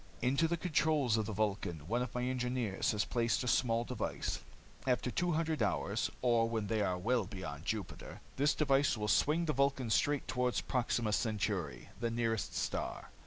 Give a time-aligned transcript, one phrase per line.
[0.19, 4.39] "Into the controls of the Vulcan one of my engineers has placed a small device.
[4.87, 9.45] After two hundred hours, or when they are well beyond Jupiter, this device will swing
[9.45, 13.11] the Vulcan straight toward Proxima Centauri, the nearest star.